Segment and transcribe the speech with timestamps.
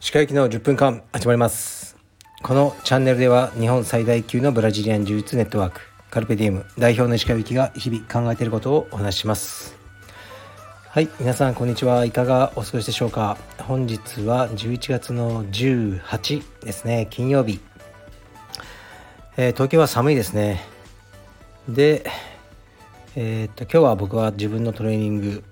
[0.00, 1.96] 歯科行きの10分間始まります。
[2.42, 5.80] このチャンネルでは日本最大級のブラジリアン柔術ネットワーク
[6.10, 9.74] カルペディウム代表の石川行きが日々考えていることをお話しします。
[10.90, 12.04] はい皆さんこんにちは。
[12.04, 13.38] いかがお過ごしでしょうか？
[13.60, 17.06] 本日は11月の18ですね。
[17.08, 17.60] 金曜日、
[19.38, 20.60] えー、東京は寒いですね。
[21.66, 22.04] で
[23.16, 25.42] えー、っと今日は僕は自分のトレーニング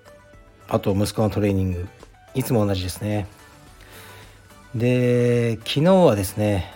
[0.68, 1.88] あと息子のトレーニング
[2.34, 3.26] いつも同じですね。
[4.76, 6.72] で昨日はですね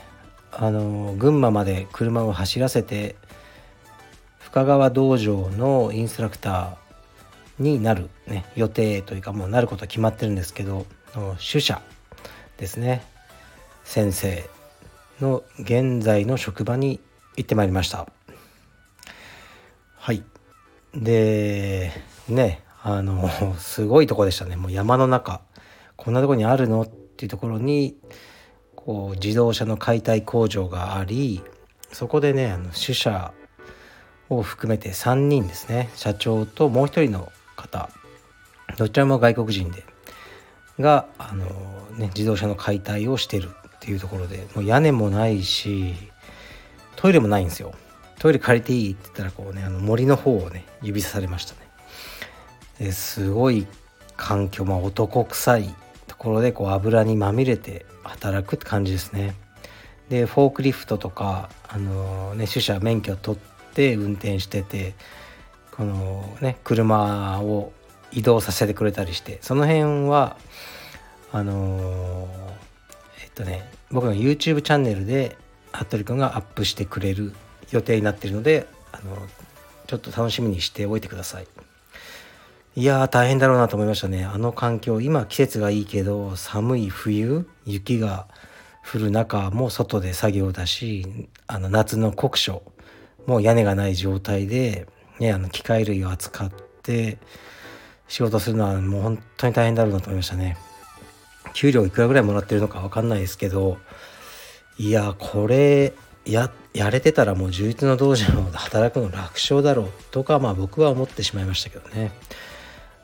[0.50, 3.14] あの群馬まで車を走らせて
[4.40, 10.86] 深川道場のインストラクターになる、ね、予定というかもうなることは決まってるんですけど
[11.38, 11.80] 主者
[12.56, 13.02] ですね
[13.84, 14.48] 先生
[15.20, 16.98] の現在の職場に
[17.36, 18.08] 行ってまいりました。
[19.96, 20.24] はい。
[20.94, 21.92] で
[22.28, 23.28] ねあの
[23.58, 24.56] すごいとこでしたね。
[24.56, 25.40] もう山の中。
[25.96, 27.96] こんなとこにあるのっていうところに
[28.74, 31.42] こう自動車の解体工場があり
[31.92, 33.32] そこでねあの主者
[34.28, 35.90] を含めて3人ですね。
[35.94, 37.88] 社長ともう一人の方。
[38.78, 39.84] どちらも外国人で。
[40.80, 41.44] があの、
[41.98, 44.48] ね、自動車の解体をしてるっていうところで。
[44.54, 45.94] もう屋根もないし
[46.96, 47.74] トイレもないんですよ。
[48.22, 51.60] トイレ借りていいって言ったらこうねあの森の方をね指さされましたね
[52.78, 53.66] ですごい
[54.16, 55.74] 環境まあ男臭い
[56.06, 59.34] ところでこう油にまみれて働くって感じですね。
[60.08, 64.94] でフォークリフトとかあのね取捨免許取って運転してて
[65.72, 67.72] このね車を
[68.12, 70.36] 移動させてくれたりしてその辺は
[71.32, 72.28] あの
[73.20, 75.36] えっとね僕の YouTube チャンネルで
[75.72, 77.32] 服部君がアップしてくれる
[77.72, 79.16] 予定になってるのであの
[79.86, 81.46] ちょっと楽しみにしておいてください。
[82.74, 88.26] いやー大変だろうなと思いましたねあの環境今季節がいいけど寒い冬雪が
[88.90, 92.62] 降る中も外で作業だしあの夏の酷暑
[93.26, 94.86] もう屋根がない状態で、
[95.20, 96.52] ね、あの機械類を扱っ
[96.82, 97.18] て
[98.08, 100.56] 仕事するのはもう本当に大変だろうなと思いましたね
[101.52, 103.76] 給料いくらぐらいもらってるのか分かんないですけど
[104.78, 105.92] いやこれ
[106.24, 112.12] ややれてたらもう充実の道場で 働くの楽勝だろうとかまあ僕は思ってしまいましたけどね。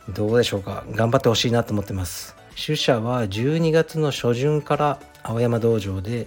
[0.08, 0.84] どうでしょうか。
[0.92, 2.34] 頑張ってほしいなと思ってます。
[2.54, 6.26] 主者は12月の初旬から青山道場で、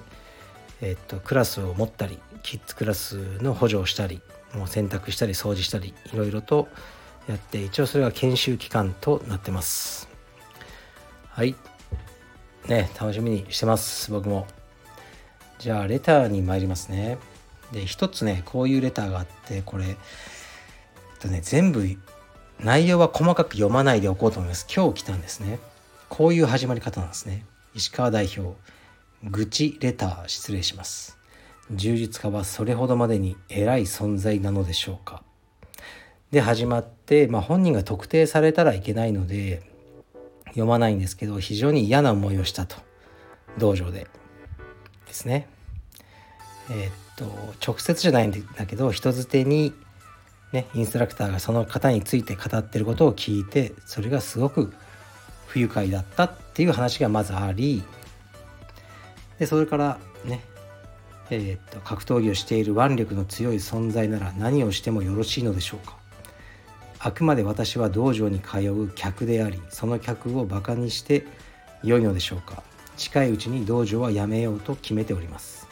[0.81, 4.21] えっと、クラスを持ったりキッズクラスの補助をしたり
[4.53, 6.67] もう洗濯したり掃除したりいろいろと
[7.27, 10.07] やって一応それが研修期間となってます。
[11.29, 11.55] はい。
[12.67, 14.11] ね楽しみにしてます。
[14.11, 14.47] 僕も。
[15.61, 17.19] じゃあレターに参りますね
[17.71, 19.95] で一つねこういうレターがあってこれ、えっ
[21.19, 21.85] とね、全部
[22.59, 24.65] 内容は細かく読まないでおこうと思います。
[24.73, 25.59] 今日来たんですね。
[26.09, 27.45] こういう始まり方なんですね。
[27.75, 28.55] 石川代表、
[29.23, 31.17] 愚痴レター失礼します。
[31.71, 35.23] 充実家はそれほどまでに偉い存在なのでしょうか。
[36.31, 39.61] で始まって、まあ、本人が特定されたらいけないので
[40.47, 42.77] 読まないんですけど非常に嫌な思いをしたと
[43.57, 44.07] 道場で
[45.11, 45.45] ですね。
[46.69, 47.25] えー、っと
[47.65, 49.73] 直接じゃないんだけど人づてに
[50.53, 54.73] ね、インストラクターがその方について語ってることを聞いてそれがすごく
[55.47, 57.83] 不愉快だったっていう話がまずあり
[59.39, 60.41] でそれからね
[61.29, 65.95] えー、っと格闘技をしている腕力の強い存在なら何をしてもよろしいのでしょうか
[66.99, 71.25] あくまで私は道場に通う客でありその客をバカにして
[71.81, 72.61] 良いのでしょうか
[72.97, 75.67] 近いうちに道場はやめようと決めております。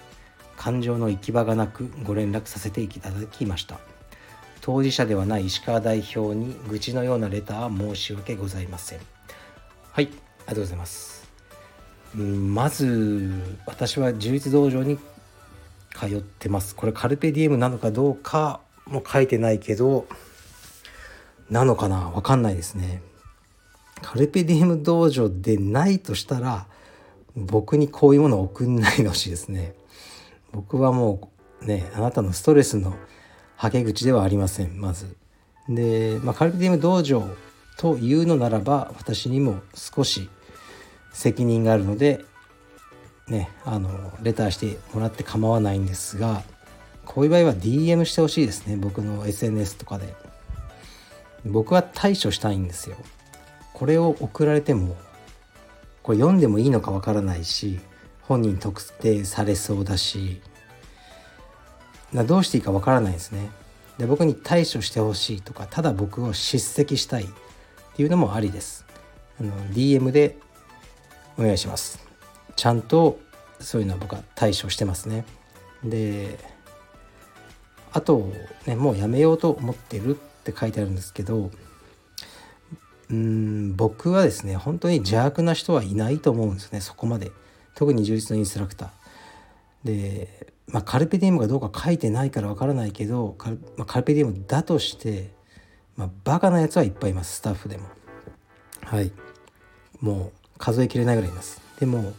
[0.58, 3.80] 感情の行き場がなくご連絡させていただきました。
[4.62, 9.00] 当事者ではない石川代表に愚痴のようなレターは申し訳ございません。
[9.92, 10.12] はいあり
[10.48, 11.30] がとうございます。
[12.16, 13.32] まず
[13.66, 14.98] 私は充実道場に
[15.96, 16.76] 通ってます。
[16.76, 20.08] これカルペディエムなのかどうかも書いてないけど
[21.50, 22.10] なのかな？
[22.10, 23.02] わかんないですね。
[24.02, 26.66] カルペディエム道場でないとしたら
[27.40, 29.74] 僕にこういうものを送んないでほしいですね。
[30.52, 31.30] 僕はも
[31.62, 32.96] うねあなたのストレスの
[33.56, 35.16] はけ口ではありませんまず。
[35.68, 37.28] で、まあ、カルピディム道場
[37.78, 40.30] というのならば私にも少し
[41.14, 42.26] 責任があるので
[43.28, 43.90] ねあの
[44.24, 46.44] レターしてもらって構わないんですが
[47.06, 50.14] こういう場合は DM してほしいですね僕の SNS とかで。
[51.46, 52.98] 僕は対処したいんですよ。
[53.74, 54.96] これを送られても
[56.10, 57.80] これ読んでもいいのかわからないし
[58.24, 60.42] 本人特定されそうだし
[62.12, 63.52] どうしていいかわからないですね。
[64.00, 67.28] で僕に対処してほしいとかただ僕を叱責したいっ
[67.96, 68.88] ていうのもありです。
[69.40, 70.40] あの DM で
[71.38, 72.04] お願いします。
[72.56, 73.20] ちゃんと
[73.60, 75.26] そういうのは僕は対処してますね。
[75.84, 76.40] で
[77.94, 78.34] あと、
[78.66, 81.52] ね、もうやめようと思ってるって書いてあるんですけど
[83.10, 87.32] うん僕はですね本当に邪悪な人はいないと思うんですねそこまで。
[87.76, 88.90] 特に充実のインストラクター。
[89.86, 95.32] で、まあ、カルペディウムがどうか書いてないからわからないけどカル,、まあ、カルペディウムだとして、
[95.96, 97.86] まあ、バカなやつはいっぱいいますスタッフでも。
[98.84, 99.14] はい。
[100.02, 101.62] もう数えきれないぐらいいます。
[101.80, 102.14] でも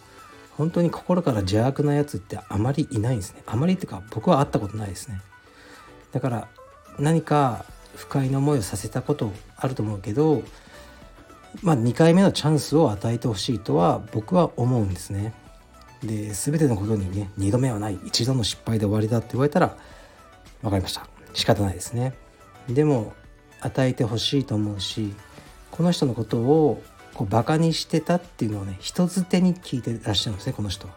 [0.56, 3.42] 本当に心から邪悪なやつってあまりいないんですね。
[3.44, 5.20] あまりっていうか僕は会ったことないですね。
[6.12, 6.48] だから
[6.98, 7.66] 何か
[7.96, 10.42] 不快な思いをさせたことあると思うけど
[11.62, 15.34] まあ2回目のチャンスを与えてほしいとは僕は思うんですね
[16.02, 19.76] で全てのことにね2度目はない一度の失敗で終わりだって言われたら
[20.62, 22.14] 分かりました仕方ないですね
[22.68, 23.12] でも
[23.60, 25.14] 与えてほしいと思うし
[25.70, 26.82] この人のことを
[27.14, 30.94] こうバカにしてたっていうのをね人づてに聞いてらっしゃるんですねこの人は。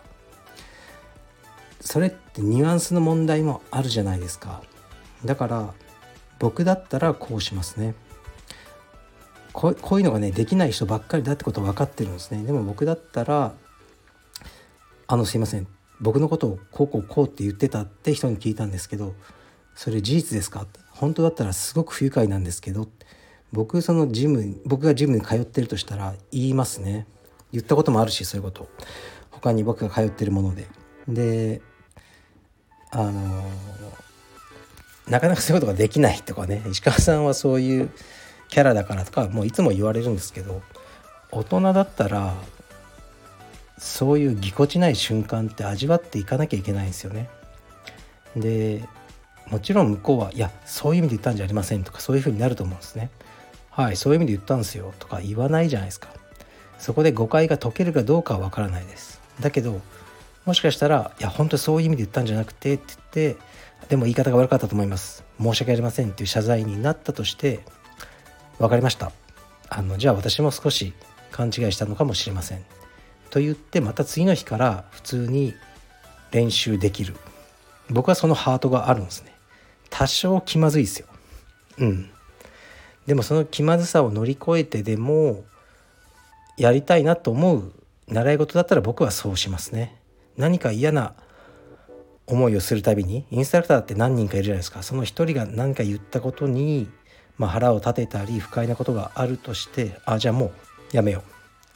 [1.82, 4.64] それってニュアンスの問題もあるじゃないですか。
[5.26, 5.74] だから
[6.40, 7.94] 僕だったらこうしますね。
[9.54, 12.44] こういうのがねできない人ばっかりだってこと分かってるんですね。
[12.44, 13.54] でも僕だったら
[15.08, 15.68] あのすいません。
[16.02, 19.14] 僕のことをこうこうこうって言ってたって人に聞いたんですけど
[19.76, 20.64] それ事実ですか？
[20.64, 22.88] って本当だったらすごく不愉快なんですけど
[23.52, 27.08] 僕そのジム僕がジムに通ってるとしたら言いますね。
[27.52, 28.68] 言ったこともあるしそういうこと。
[29.30, 30.68] 他に僕が通ってるもので。
[31.08, 31.62] で
[32.92, 33.44] あの
[35.08, 36.64] なかなかそういうことができないとかね。
[36.72, 37.92] 石川さんはそういう
[38.54, 40.62] キャラだからとかもういつも言われるんですけど
[41.32, 42.36] 大人だったら
[43.80, 47.30] そういうぎこちない瞬間って味わっていかなきゃいけないんですよね。
[48.36, 48.88] で
[49.50, 53.10] もちろん向こうはいやそういう意味で言ったんじゃありませんとかそういうふうになると思うんですね。
[53.72, 56.10] はいそういう意味で言ったんですよとか言わないじゃないですか
[56.78, 59.82] そこで誤解が解けるかどうかはわからないですだけど
[60.46, 62.84] もしかしたらいや本当にそういう意味で言ったんじゃなくてって
[63.16, 63.42] 言って
[63.90, 67.62] でも言い方が悪かったと思います申し訳ありませんっていう謝罪になったとして
[68.64, 69.12] 分かりました。
[69.68, 70.94] あのじゃあ私も少し
[71.32, 72.64] 勘違いしたのかもしれません。
[73.30, 75.54] と言ってまた次の日から普通に
[76.32, 77.14] 練習できる。
[77.90, 79.34] 僕はそのハートがあるんですね。
[79.90, 81.08] 多少気まずいですよ。
[81.80, 82.10] うん。
[83.06, 85.44] でもその気まずさを乗り越えてでも
[86.56, 87.74] やりたいなと思う
[88.08, 90.00] 習い事だったら僕はそうしますね。
[90.38, 91.16] 何か嫌な
[92.28, 94.84] 思いをするたびにインストラクターって何人かいるじゃないですか。
[94.84, 96.90] その一人が何か言ったことに、
[97.38, 100.48] まあ、腹を立てたり不快なことがあるとしてあじゃあも
[100.94, 101.24] うやめよ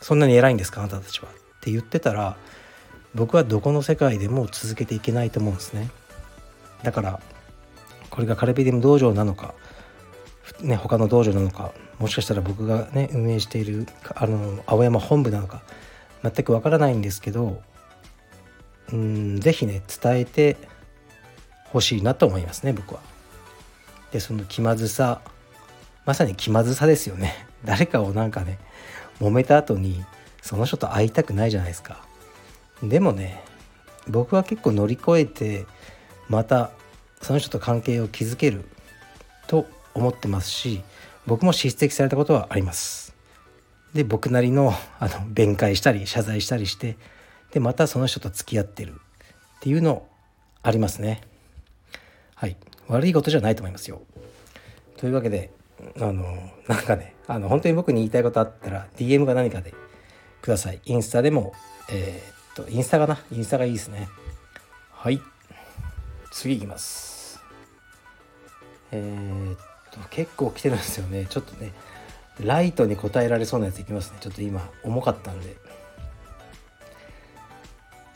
[0.01, 0.05] う。
[0.05, 1.27] そんなに偉いんですかあなたたちは。
[1.27, 1.31] っ
[1.61, 2.37] て言ってたら
[3.15, 5.89] 僕はどこの世界でも続けていけないと思うんですね。
[6.83, 7.19] だから
[8.09, 9.53] これがカルペディム道場なのか
[10.61, 15.61] ね、他の道場なのかもしかしたら僕がね運営しているあの青山本部なのか
[16.23, 17.61] 全くわからないんですけど
[18.91, 20.57] うん是非ね伝えて
[21.65, 23.01] ほしいなと思いますね僕は。
[24.11, 25.21] でその気まずさ
[26.07, 27.45] まさに気まずさですよね。
[27.65, 28.57] 誰かをなんかね
[29.19, 30.03] 揉めた後に
[30.41, 32.03] その人と会いたくないじゃないですか。
[32.81, 33.43] でもね
[34.07, 35.65] 僕は結構乗り越えて
[36.29, 36.71] また
[37.21, 38.63] その人と関係を築ける
[39.47, 40.81] と思ってますし
[41.25, 43.13] 僕も叱責されたことはあります。
[43.93, 46.95] で僕なりの あの弁解したり謝罪したりして
[47.51, 48.93] でまたその人と付き合ってる。
[49.57, 50.07] っていうの
[50.61, 51.21] ありますね。
[52.35, 52.55] はい。
[52.87, 54.03] 悪いことじゃないと思いますよ。
[54.97, 55.51] というわけで
[55.99, 56.23] あの
[56.67, 59.73] なんかねあの本当に僕に言いたいことあったら DM か何かで
[60.41, 60.81] ください。
[60.85, 61.53] インスタでも
[61.89, 63.19] えー、っとインスタかな？
[63.31, 64.07] インスタがいいですね。
[64.91, 65.21] はい。
[66.31, 67.41] 次いきます。
[68.91, 69.57] えー、
[70.09, 71.25] 結構来てるんですよね。
[71.29, 71.73] ちょっとね
[72.39, 74.17] ライトに答えられそうなやついきますね。
[74.19, 75.55] ちょっと今重かったんで。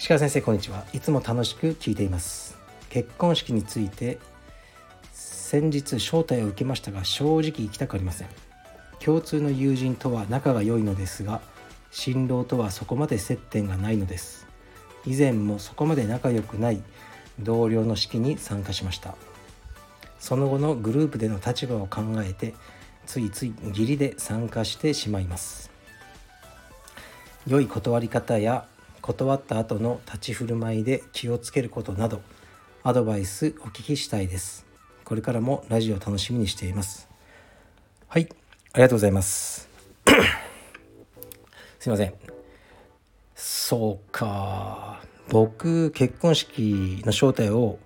[0.08, 0.84] 鹿先生こんにちは。
[0.94, 2.58] いつも楽しく聞いています。
[2.90, 4.20] 結婚式について
[5.52, 8.30] 先日招待を受けましたが正直行きたくありません。
[9.02, 11.42] 共通の友人とは仲が良いのですが
[11.92, 14.48] 新郎とはそこまで接点がないのです。
[15.06, 16.82] 以前もそこまで仲良くない
[17.38, 19.16] 同僚の式に参加しました。
[20.20, 22.54] その後のグループでの立場を考えて
[23.06, 25.70] ついつい義理で参加してしまいます。
[27.46, 28.68] 良い断り方や
[29.02, 32.22] 断った後の立ち振る舞いで気をつけることなど
[32.84, 34.71] アドバイスお聞きしたいです。
[35.12, 37.10] これからもラジオ楽しみにしています。
[38.08, 38.30] はい。
[38.72, 39.68] ありがとうございます。
[41.82, 42.14] すいません。
[43.36, 45.02] そうか。
[45.28, 47.78] 僕結婚式の招待を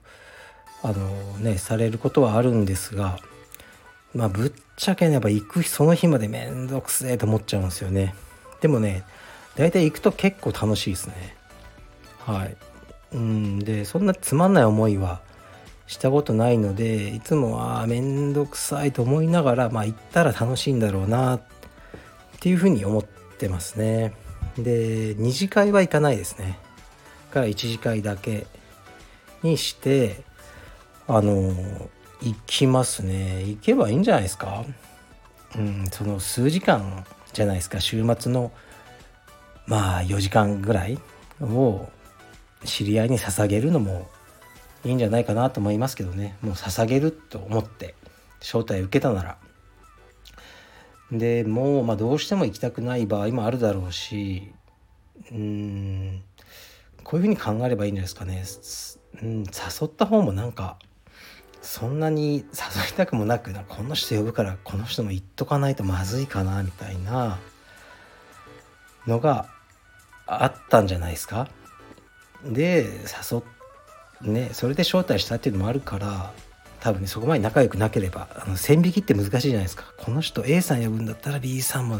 [0.84, 3.18] あのねされることはあるんですが
[4.14, 8.14] まあぶっちゃけねやっぱ行くその日までめんどくせえと思っちゃうんですよね。
[8.62, 9.04] でもね
[9.56, 11.36] 大体行くと結構楽しいですね。
[12.20, 12.56] はい。
[13.14, 13.58] うん。
[13.62, 15.22] でそんなつまんない思いは
[15.88, 21.42] したことないのでいつもは面倒くさいと思いながらまあ行ったら楽しいんだろうなっ
[22.40, 24.14] ていうふうに思ってますね。
[24.58, 26.58] で2次会は行かないですね。
[27.32, 28.48] から1次会だけ
[29.44, 30.24] にして
[31.08, 31.54] あの
[32.22, 33.44] 行きますね。
[33.46, 34.64] 行けばいいんじゃないですか。
[35.56, 37.80] うんその数時間じゃないですか。
[37.80, 38.52] 週末の
[39.68, 40.98] まあ4時間ぐらい
[41.42, 41.88] を
[42.64, 44.10] 知り合いに捧げるのも
[44.86, 46.38] いいんじゃないかなと思いますけどね。
[46.42, 47.96] もう捧げると思って
[48.40, 49.38] 招待受けたなら。
[51.12, 54.52] でもう、まあ、どうしても行きたくない場合もあるだろうし
[55.32, 56.24] うん
[57.04, 58.44] こういうふうに考えればいいんじゃないですかね、
[59.22, 59.44] うん、誘
[59.86, 60.78] った方もなんか
[61.62, 62.46] そんなに誘い
[62.96, 67.40] たくもなくなこの人呼ぶからこの人も言っとかないとまずいかなみたいな
[69.08, 69.48] のが
[70.28, 71.48] あったんじゃないですか。
[72.44, 72.86] で
[73.32, 73.40] 誘
[74.22, 76.34] ねそれで招待したっていうのもあるから
[76.80, 79.86] 多分ねそこまで仲良くなければあの線引きって難しいじゃないですか。
[79.98, 82.00] この人 A さん呼ぶんだったら B さんもい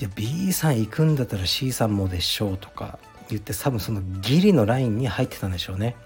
[0.00, 2.98] や B さん行くんだったら C さんもでしょうとか
[3.28, 5.96] 言って多分そのギリのラインに入ってたんでしょうね。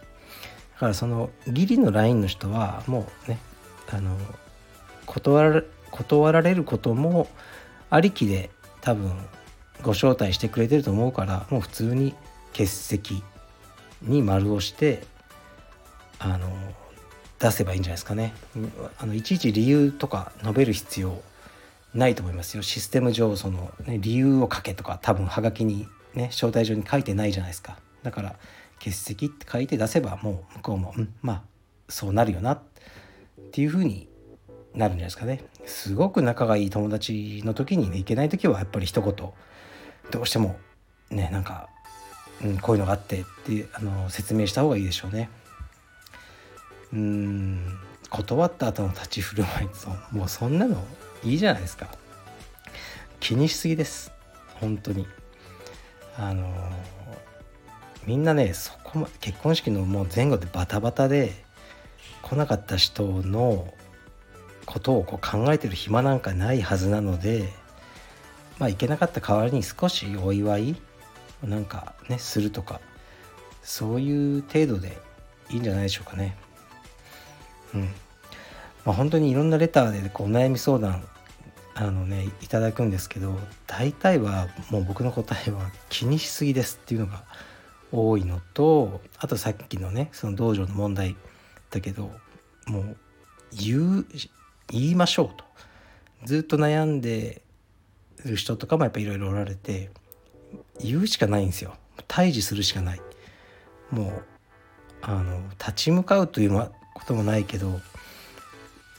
[0.74, 3.38] だからそのギリのラインの人はもうね
[3.90, 4.16] あの
[5.06, 7.28] 断ら断られることも
[7.90, 9.12] ありきで多分
[9.82, 12.14] ご招待してくれてると思うからもう普通に
[12.52, 13.22] 欠席。
[14.02, 15.04] に丸をして
[16.18, 16.50] あの
[17.38, 18.34] 出せばいいんじゃないですかね。
[18.98, 21.20] あのいちいち理由とか述べる必要
[21.94, 22.62] ないと思いますよ。
[22.62, 27.78] システム上その、ね、理由を書けとか多分はがきにね招待状に書いてないじゃないですか。
[28.02, 28.36] だから
[28.78, 31.42] 欠席って書いて出せばもう向こうも、うん、まあ
[31.88, 32.62] そうなるよなっ
[33.52, 34.08] ていうふうに
[34.74, 35.44] なるんじゃないですかね。
[35.66, 40.56] すごく仲がいい友達の時にねいけない時はやっぱり一言どうしても
[41.10, 41.68] ねなんか、
[42.42, 45.30] うん、こういうのがあってってあの説明した方がいいでしょうね。
[46.92, 47.78] うん
[48.10, 50.84] 断った後の立ち振る舞いともうそんなの
[51.24, 51.88] いいじゃないですか。
[53.20, 54.12] 気にしすぎです。
[54.54, 55.06] 本当に。
[56.16, 56.52] あの
[58.06, 61.32] みんなねそこま結婚式のもう前後でバタバタで
[62.22, 63.72] 来なかった人の
[64.66, 67.48] ことをこう考えてる暇なんかないはずなので
[68.58, 70.76] まあ行けなかった代わりに少しお祝い
[71.42, 72.80] なんかねするとか
[73.62, 74.98] そういう程度で
[75.50, 76.36] いいんじゃないでしょうかね。
[77.74, 77.82] うん
[78.84, 81.04] まあ、本当にいろんなレターでこうお悩み相談
[81.74, 87.24] あのねいただくんですけど大体はもう僕の答えは気にしすぎですっていうのが
[87.92, 91.16] 多いのとあとさっきのねその道場の問題
[91.70, 92.10] だけど
[92.66, 92.96] もう
[93.52, 94.06] 言う
[94.68, 95.44] 言いましょうと
[96.24, 97.42] ずっと悩んで
[98.24, 99.90] る人とかもやっぱいろいろおられて
[100.80, 101.74] 言うしかないんですよ
[102.08, 103.00] 対峙するしかない
[103.90, 104.24] もう
[105.02, 106.50] あの立ち向かうという
[106.94, 107.80] こともないけど、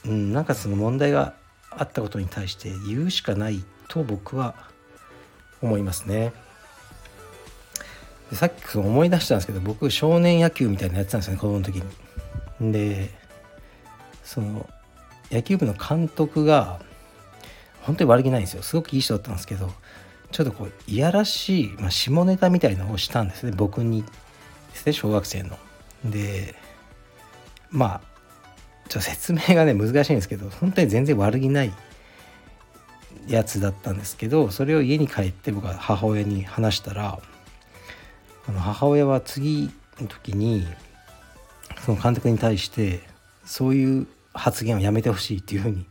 [0.04, 1.34] うん、なんかその問題が
[1.70, 4.54] あったことに対して言うしかないと僕は
[5.62, 6.32] 思いますね。
[8.30, 11.82] でさっきその思い出したんですけど僕少年野球みたいなのやってたんですよね子供の時
[12.60, 12.72] に。
[12.72, 13.10] で
[14.22, 14.68] その
[15.30, 16.80] 野球部の監督が
[17.82, 19.70] 本当に悪気ないんですよすごくいい人だったんですけど
[20.34, 24.08] ちょっとこういやらしい、まあ、下ネタみたいなのをしたんですね僕にで
[24.74, 25.56] すね小学生の。
[26.04, 26.56] で
[27.70, 28.00] まあ
[28.88, 31.72] ちょっと説明がね難しいんですけど本当に全然悪気ない
[33.28, 37.20] やつだったんですけどそれを家に帰って僕は母親に話したら
[38.48, 40.66] あの母親は次の時に
[41.86, 43.02] その監督に対して
[43.44, 45.86] そういう発言をやめてほしいっていうふうに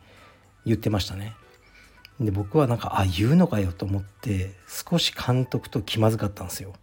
[0.65, 1.33] 言ってましたね。
[2.19, 6.73] で僕はなんかあ言うのかよと思って少し監督と気まずかったんですよ。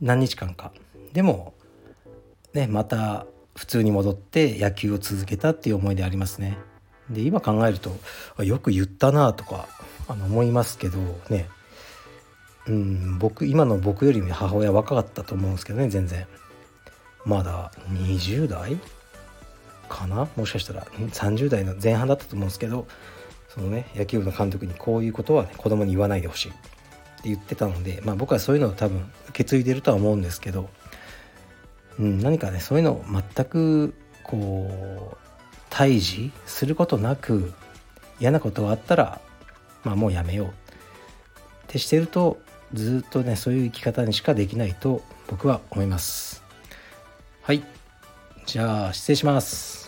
[0.00, 0.72] 何日間か。
[1.12, 1.54] でも
[2.52, 6.58] ねまた普通に戻って野球を続けたっていう思い出ありますね。
[7.10, 7.96] で今考えると
[8.44, 9.66] よく言ったなとか
[10.08, 10.98] あの思いますけど
[11.30, 11.48] ね
[12.66, 16.26] うん僕今の僕よりも母親若かったと思うんですけどね全然
[17.24, 18.78] まだ20代
[19.88, 20.28] かな？
[20.36, 22.86] もしかしたら30代の前半だったと思うんですけど
[23.48, 26.50] そのね野球部の監督にこういうことは、ね、子供に言わないでほしい。
[26.50, 26.52] っ
[27.20, 28.98] て言ってたのでまあ僕はそういうのを多分
[29.30, 30.68] 受け継いでるとは思うんですけど
[31.98, 35.16] うん、何かねそういうのを全くこう
[35.68, 37.52] 対峙することなく
[38.20, 39.20] 嫌なことがあったら、
[39.84, 40.46] まあ、もうやめよう。
[40.48, 40.50] っ
[41.66, 42.38] てしてると
[42.72, 46.42] ずっとねそういう生き方にしかできないと僕は思います。
[47.42, 47.64] はい。
[48.46, 49.87] じゃあ失礼します。